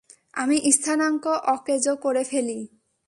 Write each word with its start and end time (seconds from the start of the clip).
আমি 0.33 0.57
স্থানাঙ্ক 0.71 1.25
অকেজো 1.47 1.93
করে 1.95 2.23
ফেলি। 2.23 2.59